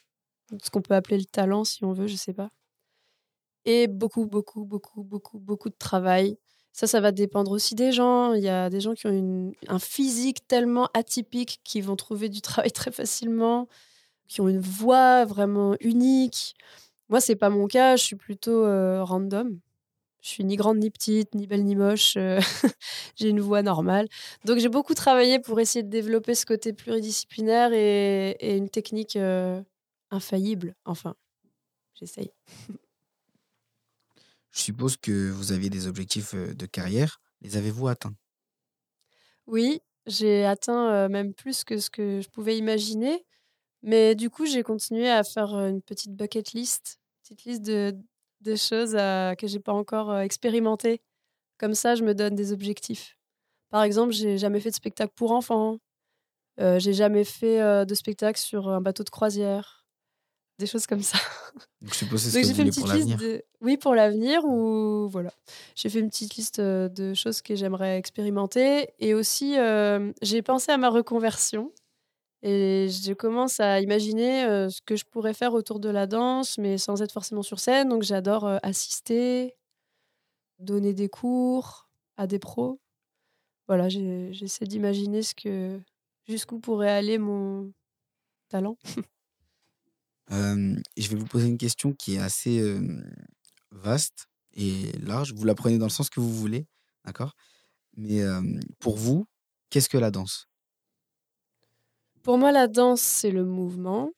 [0.63, 2.49] ce qu'on peut appeler le talent si on veut, je sais pas.
[3.65, 6.37] Et beaucoup, beaucoup, beaucoup, beaucoup, beaucoup de travail.
[6.73, 8.33] Ça, ça va dépendre aussi des gens.
[8.33, 12.41] Il y a des gens qui ont un physique tellement atypique qui vont trouver du
[12.41, 13.67] travail très facilement,
[14.27, 16.55] qui ont une voix vraiment unique.
[17.09, 17.95] Moi, c'est pas mon cas.
[17.95, 19.59] Je suis plutôt euh, random.
[20.23, 22.15] Je suis ni grande ni petite, ni belle ni moche.
[22.15, 22.39] euh,
[23.17, 24.07] j'ai une voix normale.
[24.45, 29.17] Donc, j'ai beaucoup travaillé pour essayer de développer ce côté pluridisciplinaire et, et une technique
[29.17, 29.61] euh,
[30.11, 30.75] infaillible.
[30.85, 31.15] Enfin,
[31.93, 32.31] j'essaye.
[34.51, 37.19] Je suppose que vous aviez des objectifs euh, de carrière.
[37.41, 38.15] Les avez-vous atteints?
[39.45, 43.25] Oui, j'ai atteint euh, même plus que ce que je pouvais imaginer.
[43.81, 47.93] Mais du coup, j'ai continué à faire une petite bucket list, petite liste de,
[48.43, 51.01] de choses euh, que j'ai pas encore euh, expérimentées.
[51.57, 53.17] Comme ça, je me donne des objectifs.
[53.69, 55.77] Par exemple, j'ai jamais fait de spectacle pour enfants.
[56.59, 59.85] Euh, j'ai jamais fait euh, de spectacle sur un bateau de croisière.
[60.59, 61.17] Des choses comme ça.
[61.81, 63.43] Donc, je suppose c'est j'ai fait une petite liste de...
[63.61, 65.31] Oui, pour l'avenir ou voilà.
[65.75, 69.55] J'ai fait une petite liste de choses que j'aimerais expérimenter et aussi
[70.21, 71.71] j'ai pensé à ma reconversion
[72.43, 76.77] et je commence à imaginer ce que je pourrais faire autour de la danse mais
[76.77, 77.89] sans être forcément sur scène.
[77.89, 79.55] Donc j'adore assister,
[80.59, 82.79] donner des cours à des pros.
[83.67, 85.79] Voilà, j'essaie d'imaginer ce que
[86.27, 87.71] jusqu'où pourrait aller mon
[88.49, 88.77] talent.
[90.29, 92.61] Je vais vous poser une question qui est assez
[93.71, 95.33] vaste et large.
[95.33, 96.67] Vous la prenez dans le sens que vous voulez,
[97.05, 97.35] d'accord?
[97.95, 98.21] Mais
[98.79, 99.25] pour vous,
[99.69, 100.47] qu'est-ce que la danse?
[102.23, 104.09] Pour moi, la danse, c'est le mouvement.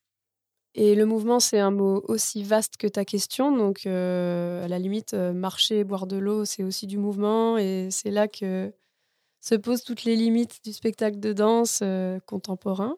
[0.75, 3.51] Et le mouvement, c'est un mot aussi vaste que ta question.
[3.55, 7.57] Donc, euh, à la limite, euh, marcher, boire de l'eau, c'est aussi du mouvement.
[7.57, 8.71] Et c'est là que
[9.41, 12.97] se posent toutes les limites du spectacle de danse euh, contemporain.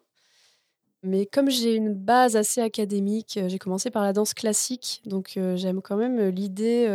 [1.02, 5.00] Mais comme j'ai une base assez académique, j'ai commencé par la danse classique.
[5.06, 6.88] Donc, j'aime quand même l'idée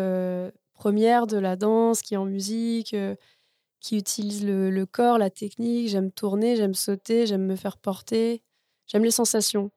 [0.73, 2.93] première de la danse qui est en musique.
[3.83, 5.89] Qui utilise le, le corps, la technique.
[5.89, 8.41] J'aime tourner, j'aime sauter, j'aime me faire porter.
[8.87, 9.71] J'aime les sensations.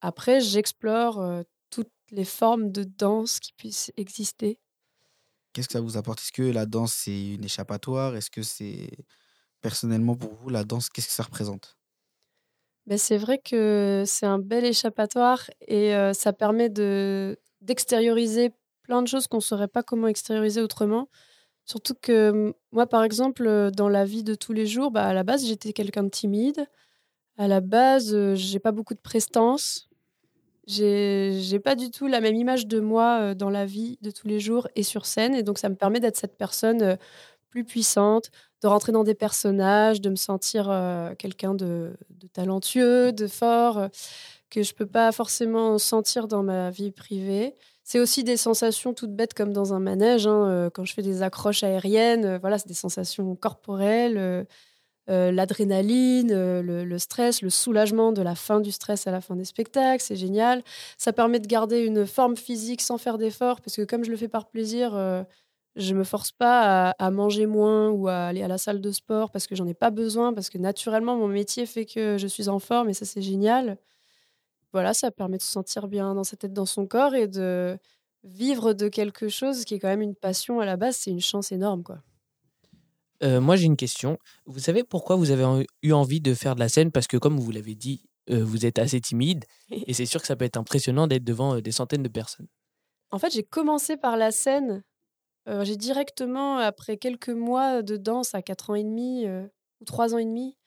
[0.00, 4.58] Après, j'explore euh, toutes les formes de danse qui puissent exister.
[5.52, 6.18] Qu'est-ce que ça vous apporte?
[6.18, 8.14] Est-ce que la danse, c'est une échappatoire?
[8.14, 8.90] Est-ce que c'est...
[9.62, 11.78] Personnellement, pour vous, la danse, qu'est-ce que ça représente?
[12.86, 19.02] Ben, c'est vrai que c'est un bel échappatoire et euh, ça permet de d'extérioriser plein
[19.02, 21.08] de choses qu'on ne saurait pas comment extérioriser autrement.
[21.66, 25.06] Surtout que mm, moi, par exemple, euh, dans la vie de tous les jours, bah,
[25.06, 26.66] à la base, j'étais quelqu'un de timide.
[27.38, 29.88] À la base, euh, j'ai pas beaucoup de prestance.
[30.68, 34.28] J'ai pas du tout la même image de moi euh, dans la vie de tous
[34.28, 35.34] les jours et sur scène.
[35.34, 36.98] Et donc, ça me permet d'être cette personne
[37.50, 38.30] plus puissante,
[38.62, 40.66] de rentrer dans des personnages, de me sentir
[41.18, 43.88] quelqu'un de, de talentueux, de fort,
[44.50, 47.54] que je peux pas forcément sentir dans ma vie privée.
[47.88, 50.26] C'est aussi des sensations toutes bêtes comme dans un manège.
[50.26, 54.18] hein, euh, quand je fais des accroches aériennes, euh, voilà, c'est des sensations corporelles,
[55.10, 59.36] euh, l'adrénaline, le, le stress, le soulagement de la fin du stress à la fin
[59.36, 60.02] des spectacles.
[60.02, 60.62] C'est génial.
[60.98, 64.16] Ça permet de garder une forme physique sans faire d'effort, parce que comme je le
[64.16, 65.24] fais par plaisir, euh,
[65.76, 68.92] je me force pas à, à manger moins ou à aller à la salle de
[68.92, 72.26] sport parce que j'en ai pas besoin, parce que naturellement mon métier fait que je
[72.26, 73.78] suis en forme et ça c'est génial.
[74.72, 77.78] Voilà, ça permet de se sentir bien dans sa tête, dans son corps et de
[78.24, 81.20] vivre de quelque chose qui est quand même une passion à la base, c'est une
[81.20, 82.02] chance énorme quoi.
[83.22, 84.18] Euh, moi, j'ai une question.
[84.44, 86.92] Vous savez pourquoi vous avez eu envie de faire de la scène?
[86.92, 90.26] Parce que, comme vous l'avez dit, euh, vous êtes assez timide et c'est sûr que
[90.26, 92.48] ça peut être impressionnant d'être devant euh, des centaines de personnes.
[93.10, 94.82] En fait, j'ai commencé par la scène.
[95.62, 99.26] J'ai directement, après quelques mois de danse à 4 ans et demi
[99.80, 100.58] ou 3 ans et demi,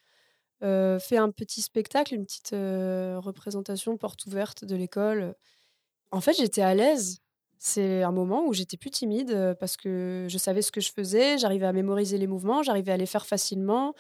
[0.61, 5.35] fait un petit spectacle, une petite euh, représentation porte ouverte de l'école.
[6.11, 7.19] En fait, j'étais à l'aise.
[7.59, 10.91] C'est un moment où j'étais plus timide euh, parce que je savais ce que je
[10.91, 13.93] faisais, j'arrivais à mémoriser les mouvements, j'arrivais à les faire facilement.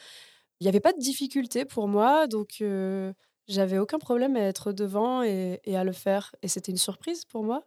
[0.61, 3.13] Il n'y avait pas de difficulté pour moi, donc euh,
[3.47, 6.35] j'avais aucun problème à être devant et à le faire.
[6.41, 7.65] Et c'était une surprise pour moi.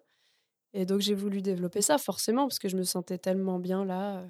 [0.75, 4.25] Et donc j'ai voulu développer ça forcément parce que je me sentais tellement bien là.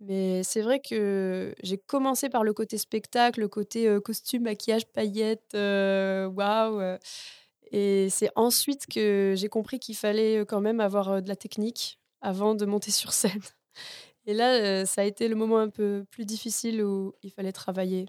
[0.00, 5.52] Mais c'est vrai que j'ai commencé par le côté spectacle, le côté costume, maquillage, paillettes,
[5.54, 6.80] waouh.
[6.80, 6.98] euh.
[7.72, 12.54] Et c'est ensuite que j'ai compris qu'il fallait quand même avoir de la technique avant
[12.54, 13.42] de monter sur scène.
[14.26, 18.06] Et là, ça a été le moment un peu plus difficile où il fallait travailler.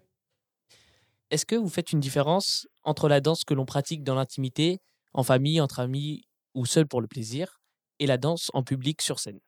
[1.29, 4.79] Est-ce que vous faites une différence entre la danse que l'on pratique dans l'intimité,
[5.13, 6.23] en famille, entre amis
[6.53, 7.61] ou seul pour le plaisir,
[7.99, 9.39] et la danse en public sur scène?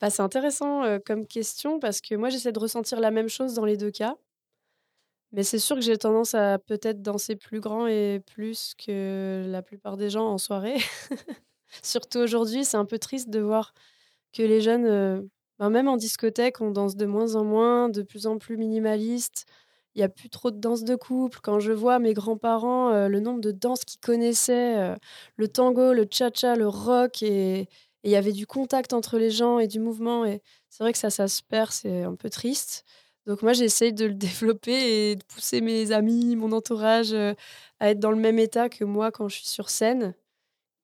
[0.00, 3.64] Bah, c'est intéressant comme question parce que moi, j'essaie de ressentir la même chose dans
[3.64, 4.16] les deux cas.
[5.32, 9.60] Mais c'est sûr que j'ai tendance à peut-être danser plus grand et plus que la
[9.62, 10.76] plupart des gens en soirée.
[11.82, 13.74] Surtout aujourd'hui, c'est un peu triste de voir
[14.32, 18.26] que les jeunes, ben, même en discothèque, on danse de moins en moins, de plus
[18.26, 19.46] en plus minimaliste.
[19.94, 21.40] Il n'y a plus trop de danse de couple.
[21.42, 24.94] Quand je vois mes grands-parents, le nombre de danses qu'ils connaissaient,
[25.36, 27.68] le tango, le cha-cha, le rock, et
[28.04, 30.24] et il y avait du contact entre les gens et du mouvement.
[30.24, 32.84] Et c'est vrai que ça, ça se perd, c'est un peu triste.
[33.26, 37.34] Donc moi, j'essaye de le développer et de pousser mes amis, mon entourage euh,
[37.80, 40.14] à être dans le même état que moi quand je suis sur scène.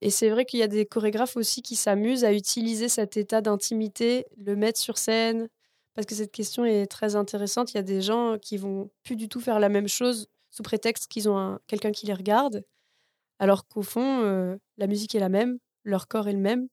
[0.01, 3.41] Et c'est vrai qu'il y a des chorégraphes aussi qui s'amusent à utiliser cet état
[3.41, 5.49] d'intimité, le mettre sur scène,
[5.95, 7.73] parce que cette question est très intéressante.
[7.73, 10.63] Il y a des gens qui vont plus du tout faire la même chose sous
[10.63, 12.65] prétexte qu'ils ont un- quelqu'un qui les regarde,
[13.39, 16.69] alors qu'au fond, euh, la musique est la même, leur corps est le même.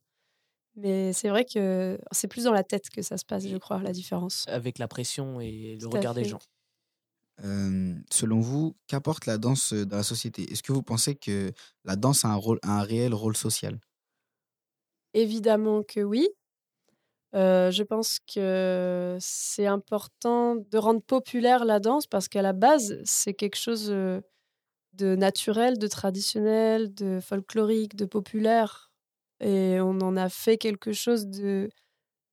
[0.75, 3.81] Mais c'est vrai que c'est plus dans la tête que ça se passe, je crois,
[3.81, 4.45] la différence.
[4.47, 6.39] Avec la pression et le regard des gens.
[7.43, 11.51] Euh, selon vous, qu'apporte la danse euh, dans la société Est-ce que vous pensez que
[11.85, 13.79] la danse a un, rôle, a un réel rôle social?
[15.13, 16.29] Évidemment que oui.
[17.33, 22.99] Euh, je pense que c'est important de rendre populaire la danse parce qu'à la base,
[23.05, 24.19] c'est quelque chose euh,
[24.93, 28.90] de naturel, de traditionnel, de folklorique, de populaire.
[29.41, 31.69] Et on en a fait quelque chose de,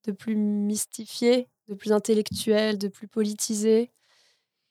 [0.07, 3.91] de plus mystifié, de plus intellectuel, de plus politisé.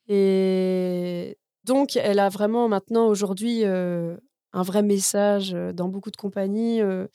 [0.08, 4.17] Et donc, elle a vraiment maintenant aujourd'hui euh,
[4.54, 6.82] un vrai message euh, dans beaucoup de compagnies.
[6.82, 7.08] euh,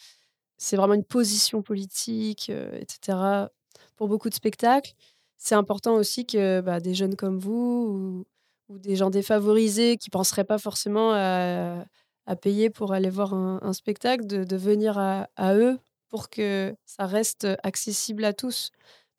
[0.58, 3.48] c'est vraiment une position politique, etc.
[3.96, 4.92] Pour beaucoup de spectacles,
[5.36, 8.24] c'est important aussi que bah, des jeunes comme vous
[8.68, 11.84] ou, des gens défavorisés qui penseraient pas forcément à,
[12.26, 17.46] à payer pour aller voir un, spectacle, de, venir à, eux pour que ça reste
[17.62, 18.70] accessible à tous.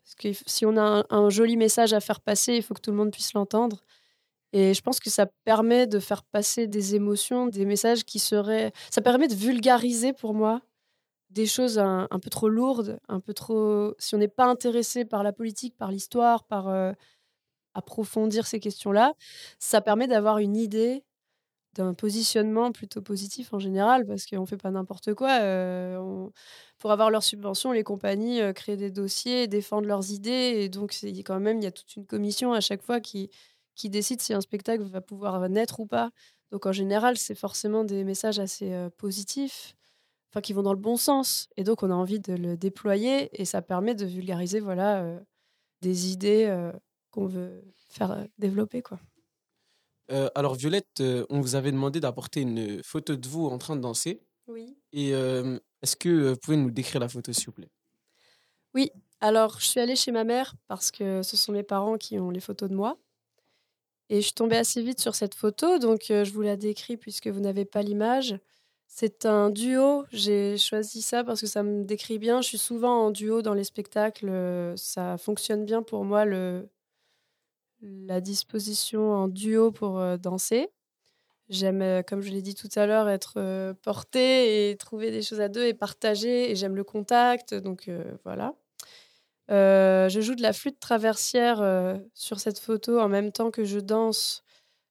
[0.04, 2.92] Parce que si on a un, joli message à faire passer, il faut que tout
[2.92, 3.84] le monde puisse l'entendre.
[4.54, 8.72] Et je pense que ça permet de faire passer des émotions, des messages qui seraient...
[8.92, 10.62] Ça permet de vulgariser pour moi
[11.32, 13.96] des choses un, un peu trop lourdes, un peu trop...
[13.98, 16.92] Si on n'est pas intéressé par la politique, par l'histoire, par euh,
[17.74, 19.14] approfondir ces questions-là,
[19.58, 21.04] ça permet d'avoir une idée
[21.76, 25.40] d'un positionnement plutôt positif en général, parce qu'on ne fait pas n'importe quoi.
[25.42, 26.30] euh,
[26.80, 30.94] Pour avoir leurs subventions, les compagnies euh, créent des dossiers, défendent leurs idées, et donc
[31.26, 33.30] quand même, il y a toute une commission à chaque fois qui,
[33.76, 36.12] qui décide si un spectacle va pouvoir naître ou pas.
[36.52, 39.76] Donc en général, c'est forcément des messages assez euh, positifs,
[40.32, 43.30] enfin qui vont dans le bon sens, et donc on a envie de le déployer,
[43.42, 45.20] et ça permet de vulgariser voilà,
[45.82, 46.72] des idées
[47.12, 48.82] qu'on veut faire développer.
[48.82, 49.00] quoi.
[50.12, 53.76] Euh, alors, Violette, euh, on vous avait demandé d'apporter une photo de vous en train
[53.76, 54.22] de danser.
[54.48, 54.76] Oui.
[54.92, 57.70] Et euh, est-ce que euh, vous pouvez nous décrire la photo, s'il vous plaît?
[58.74, 62.20] Oui, alors je suis allée chez ma mère parce que ce sont mes parents qui
[62.20, 62.98] ont les photos de moi.
[64.10, 66.98] Et je suis tombée assez vite sur cette photo, donc euh, je vous la décris
[66.98, 68.38] puisque vous n'avez pas l'image.
[68.88, 72.42] C'est un duo, j'ai choisi ça parce que ça me décrit bien.
[72.42, 76.68] Je suis souvent en duo dans les spectacles, euh, ça fonctionne bien pour moi, le,
[77.84, 80.70] la disposition en duo pour euh, danser.
[81.50, 85.22] J'aime, euh, comme je l'ai dit tout à l'heure, être euh, portée et trouver des
[85.22, 86.50] choses à deux et partager.
[86.50, 87.90] Et j'aime le contact, donc
[88.24, 88.54] voilà.
[89.50, 94.44] Je joue de la flûte traversière sur cette photo en même temps que je danse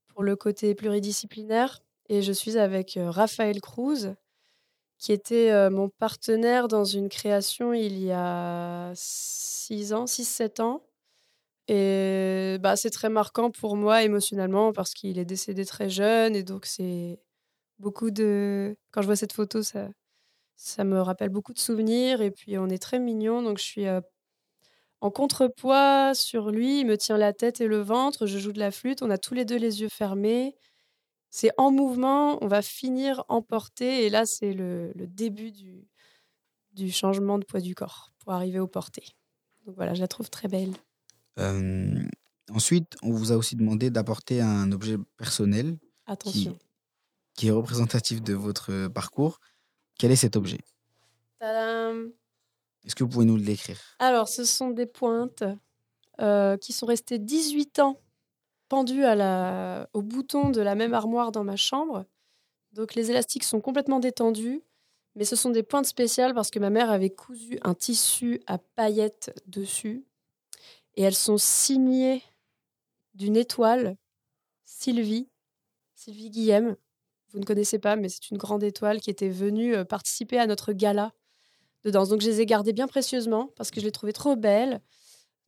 [0.09, 1.83] pour le côté pluridisciplinaire.
[2.09, 4.15] Et je suis avec Raphaël Cruz,
[4.99, 10.83] qui était mon partenaire dans une création il y a 6 ans, 6-7 ans.
[11.75, 16.37] Et bah, c'est très marquant pour moi émotionnellement parce qu'il est décédé très jeune.
[16.37, 17.19] Et donc, c'est
[17.79, 18.77] beaucoup de.
[18.91, 22.21] Quand je vois cette photo, ça, me rappelle beaucoup de souvenirs.
[22.21, 23.43] Et puis, on est très mignons.
[23.43, 24.03] Donc, je suis euh,
[25.01, 26.81] en contrepoids sur lui.
[26.81, 28.27] Il me tient la tête et le ventre.
[28.27, 29.01] Je joue de la flûte.
[29.01, 30.55] On a tous les deux les yeux fermés.
[31.31, 32.37] C'est en mouvement.
[32.45, 34.05] On va finir emporté.
[34.05, 35.89] Et là, c'est le, début du,
[36.75, 39.05] du changement de poids du corps pour arriver au porté.
[39.65, 40.75] Donc, voilà, je la trouve très belle.
[41.39, 42.03] Euh,
[42.51, 46.59] ensuite, on vous a aussi demandé d'apporter un objet personnel qui, Attention.
[47.35, 49.41] qui est représentatif de votre parcours.
[49.99, 50.61] Quel est cet objet?
[51.39, 52.11] Tadam
[52.85, 53.79] Est-ce que vous pouvez nous le décrire?
[53.99, 55.45] Alors, ce sont des pointes
[56.21, 58.01] euh, qui sont restées 18 ans
[58.69, 62.05] pendues à la, au bouton de la même armoire dans ma chambre.
[62.73, 64.63] Donc, les élastiques sont complètement détendus,
[65.15, 68.57] mais ce sont des pointes spéciales parce que ma mère avait cousu un tissu à
[68.59, 70.05] paillettes dessus.
[70.95, 72.23] Et elles sont signées
[73.15, 73.97] d'une étoile,
[74.65, 75.29] Sylvie,
[75.95, 76.77] Sylvie Guillem.
[77.31, 80.47] Vous ne connaissez pas, mais c'est une grande étoile qui était venue euh, participer à
[80.47, 81.13] notre gala
[81.85, 82.09] de danse.
[82.09, 84.81] Donc je les ai gardées bien précieusement parce que je les trouvais trop belles.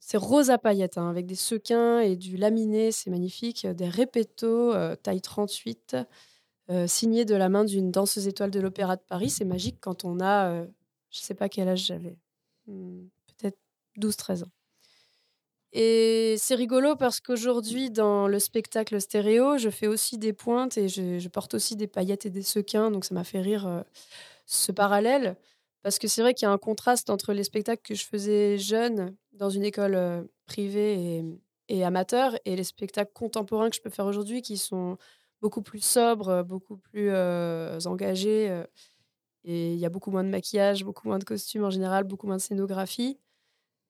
[0.07, 3.67] C'est rose à paillettes, hein, avec des sequins et du laminé, c'est magnifique.
[3.67, 5.97] Des répétos, euh, taille 38,
[6.71, 9.31] euh, signés de la main d'une danseuse étoile de l'Opéra de Paris.
[9.31, 10.67] C'est magique quand on a, euh,
[11.11, 12.19] je ne sais pas quel âge j'avais,
[12.67, 13.07] hmm,
[13.39, 13.59] peut-être
[13.97, 14.51] 12-13 ans.
[15.77, 20.89] Et c'est rigolo parce qu'aujourd'hui, dans le spectacle stéréo, je fais aussi des pointes et
[20.89, 22.93] je, porte aussi des paillettes et des sequins.
[22.93, 23.83] Donc ça m'a fait rire euh,
[24.47, 25.37] ce parallèle.
[25.83, 28.57] Parce que c'est vrai qu'il y a un contraste entre les spectacles que je faisais
[28.57, 31.25] jeune dans une école euh, privée
[31.69, 34.97] et, amateur et les spectacles contemporains que je peux faire aujourd'hui qui sont
[35.43, 38.63] beaucoup plus sobres, beaucoup plus euh, engagés.
[39.45, 42.29] et il y a beaucoup moins de maquillage, beaucoup moins de costumes en général, beaucoup
[42.29, 43.19] moins de scénographie.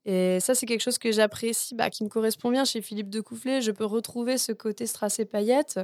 [0.06, 3.20] Et ça, c'est quelque chose que j'apprécie, bah, qui me correspond bien chez Philippe de
[3.20, 3.62] Coufflet.
[3.62, 5.80] Je peux retrouver ce côté strass et paillettes.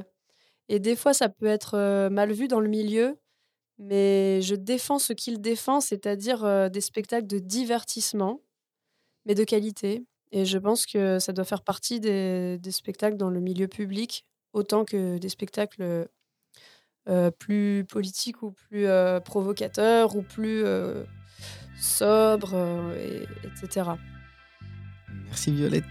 [0.69, 3.19] Et des fois, ça peut être euh, mal vu dans le milieu,
[3.79, 8.41] mais je défends ce qu'il défend, c'est-à-dire euh, des spectacles de divertissement,
[9.27, 10.05] mais de qualité.
[10.33, 14.85] Et je pense que ça doit faire partie des, spectacles dans le milieu public, autant
[14.85, 16.09] que des spectacles
[17.09, 18.87] euh, plus politiques ou plus
[19.25, 20.63] provocateurs ou plus
[21.81, 23.91] sobres, euh, et- etc.
[25.27, 25.85] Merci Violette.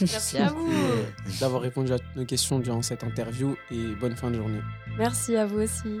[0.00, 0.68] Merci à vous.
[1.40, 4.60] D'avoir répondu à toutes nos questions durant cette interview et bonne fin de journée.
[4.96, 6.00] Merci à vous aussi.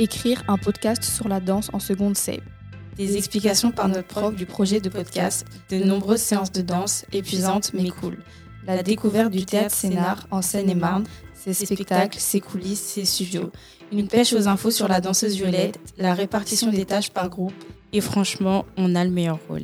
[0.00, 2.42] Écrire un podcast sur la danse en seconde CEP.
[2.96, 7.72] Des explications par notre prof du projet de podcast, de nombreuses séances de danse épuisantes
[7.74, 8.18] mais cool.
[8.66, 11.04] La découverte du théâtre scénar en Seine-et-Marne,
[11.34, 13.50] ses spectacles, ses coulisses, ses studios.
[13.90, 17.54] Une pêche aux infos sur la danseuse violette, la répartition des tâches par groupe.
[17.92, 19.62] Et franchement, on a le meilleur rôle.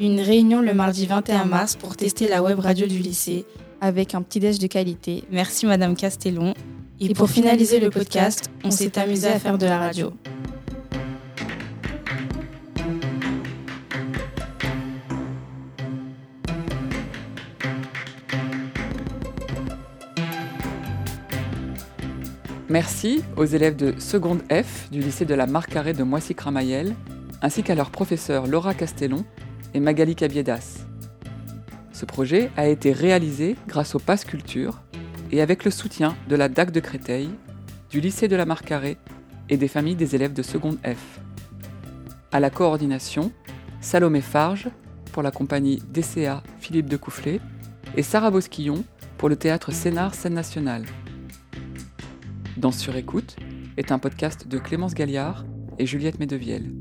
[0.00, 3.44] Une réunion le mardi 21 mars pour tester la web radio du lycée
[3.80, 5.24] avec un petit déj de qualité.
[5.30, 6.54] Merci Madame Castellon.
[7.00, 10.12] Et, pour finaliser le podcast, on s'est amusé à faire de la radio.
[22.74, 26.96] Merci aux élèves de seconde F du lycée de la Marcarée de Moissy-Cramayel,
[27.40, 29.24] ainsi qu'à leur professeur Laura Castellon
[29.74, 30.84] et Magali Cabiedas.
[31.92, 34.82] Ce projet a été réalisé grâce au Pass Culture
[35.30, 37.30] et avec le soutien de la DAC de Créteil,
[37.90, 38.96] du lycée de la Marcarée
[39.48, 41.20] et des familles des élèves de seconde F.
[42.32, 43.30] À la coordination,
[43.80, 44.68] Salomé Farge
[45.12, 47.40] pour la compagnie DCA Philippe de Coufflet
[47.96, 48.82] et Sarah Bosquillon
[49.16, 50.86] pour le théâtre Scénar Scène Nationale.
[52.56, 53.36] Dans Sur Écoute
[53.76, 55.44] est un podcast de Clémence Galliard
[55.80, 56.72] et Juliette Medevielle.